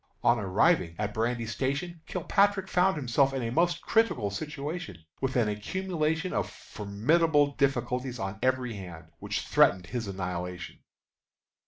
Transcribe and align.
On 0.23 0.39
arriving 0.39 0.95
at 0.97 1.13
Brandy 1.13 1.45
Station 1.45 2.01
Kilpatrick 2.07 2.67
found 2.67 2.97
himself 2.97 3.35
in 3.35 3.43
a 3.43 3.51
most 3.51 3.83
critical 3.83 4.31
situation, 4.31 5.05
with 5.21 5.35
an 5.35 5.47
accumulation 5.47 6.33
of 6.33 6.49
formidable 6.49 7.51
difficulties 7.51 8.17
on 8.17 8.39
every 8.41 8.73
hand, 8.73 9.11
which 9.19 9.41
threatened 9.41 9.85
his 9.85 10.07
annihilation. 10.07 10.79